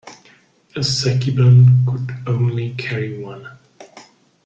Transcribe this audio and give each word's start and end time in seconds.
A 0.75 0.79
Sekibune 0.81 1.85
could 1.85 2.23
only 2.27 2.73
carry 2.73 3.19
one. 3.21 3.55